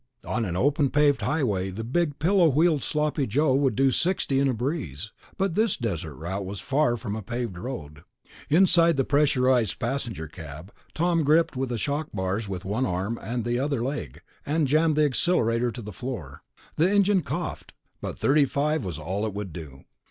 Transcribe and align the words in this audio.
On 0.25 0.45
an 0.45 0.55
open 0.55 0.89
paved 0.89 1.21
highway 1.21 1.69
the 1.69 1.83
big 1.83 2.17
pillow 2.17 2.49
wheeled 2.49 2.81
Sloppy 2.81 3.27
Joe 3.27 3.53
would 3.53 3.75
do 3.75 3.91
sixty 3.91 4.39
in 4.39 4.47
a 4.47 4.53
breeze, 4.55 5.11
but 5.37 5.53
this 5.53 5.77
desert 5.77 6.15
route 6.15 6.43
was 6.43 6.59
far 6.59 6.97
from 6.97 7.15
a 7.15 7.21
paved 7.21 7.55
road. 7.55 8.03
Inside 8.49 8.97
the 8.97 9.03
pressurized 9.03 9.77
passenger 9.77 10.27
cab, 10.27 10.73
Tom 10.95 11.23
gripped 11.23 11.53
the 11.53 11.77
shock 11.77 12.07
bars 12.15 12.49
with 12.49 12.65
one 12.65 12.87
arm 12.87 13.19
and 13.21 13.45
the 13.45 13.59
other 13.59 13.83
leg, 13.83 14.21
and 14.43 14.65
jammed 14.67 14.95
the 14.95 15.05
accelerator 15.05 15.71
to 15.71 15.83
the 15.83 15.93
floor. 15.93 16.41
The 16.77 16.89
engine 16.91 17.21
coughed, 17.21 17.71
but 18.01 18.17
thirty 18.17 18.45
five 18.45 18.83
was 18.83 18.97
all 18.97 19.23
it 19.27 19.35
would 19.35 19.53
do. 19.53 19.83